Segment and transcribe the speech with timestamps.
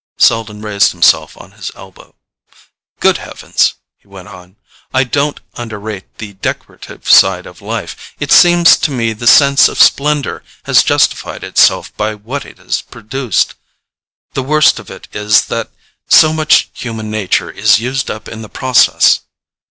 [0.17, 2.15] Selden raised himself on his elbow.
[2.99, 4.55] "Good heavens!" he went on,
[4.95, 8.15] "I don't underrate the decorative side of life.
[8.19, 12.81] It seems to me the sense of splendour has justified itself by what it has
[12.81, 13.53] produced.
[14.33, 15.69] The worst of it is that
[16.09, 19.19] so much human nature is used up in the process.